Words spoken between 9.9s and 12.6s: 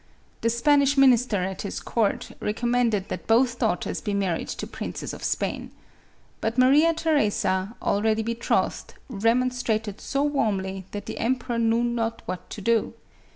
so warmly that the emperor knew not what